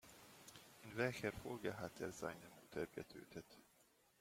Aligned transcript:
In 0.81 0.97
welcher 0.97 1.31
Folge 1.31 1.77
hat 1.77 1.99
er 2.01 2.11
seine 2.11 2.47
Mutter 2.59 2.87
getötet? 2.87 3.45